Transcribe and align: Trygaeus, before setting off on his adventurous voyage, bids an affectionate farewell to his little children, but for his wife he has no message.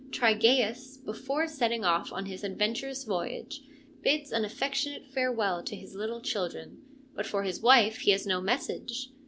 Trygaeus, 0.09 0.97
before 0.97 1.45
setting 1.47 1.85
off 1.85 2.11
on 2.11 2.25
his 2.25 2.43
adventurous 2.43 3.03
voyage, 3.03 3.61
bids 4.01 4.31
an 4.31 4.43
affectionate 4.43 5.05
farewell 5.05 5.61
to 5.61 5.75
his 5.75 5.93
little 5.93 6.21
children, 6.21 6.81
but 7.13 7.27
for 7.27 7.43
his 7.43 7.61
wife 7.61 7.97
he 7.99 8.09
has 8.09 8.25
no 8.25 8.41
message. 8.41 9.11